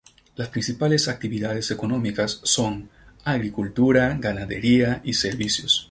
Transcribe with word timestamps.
Las 0.35 0.49
principales 0.49 1.07
actividades 1.07 1.69
económicas 1.69 2.41
son: 2.43 2.89
agricultura, 3.23 4.17
ganadería 4.19 4.99
y 5.03 5.13
servicios. 5.13 5.79